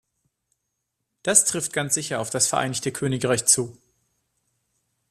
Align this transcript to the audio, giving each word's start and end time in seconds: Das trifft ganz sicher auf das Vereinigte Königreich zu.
Das 1.21 1.45
trifft 1.45 1.73
ganz 1.73 1.93
sicher 1.93 2.19
auf 2.21 2.31
das 2.31 2.47
Vereinigte 2.47 2.91
Königreich 2.91 3.45
zu. 3.45 3.77